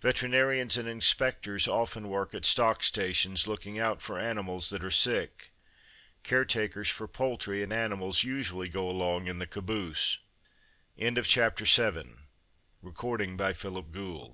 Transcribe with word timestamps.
Veterinaries 0.00 0.78
and 0.78 0.88
inspectors 0.88 1.68
often 1.68 2.08
work 2.08 2.32
at 2.32 2.46
stock 2.46 2.82
stations, 2.82 3.46
looking 3.46 3.78
out 3.78 4.00
for 4.00 4.18
animals 4.18 4.70
that 4.70 4.82
are 4.82 4.90
sick. 4.90 5.50
Caretakers 6.22 6.88
for 6.88 7.06
poultry 7.06 7.62
and 7.62 7.74
animals 7.74 8.24
usually 8.24 8.70
go 8.70 8.88
along 8.88 9.26
in 9.26 9.38
the 9.38 9.46
caboose. 9.46 10.16
TANK 10.98 11.18
CARS 11.26 11.78
Railroad 12.88 13.34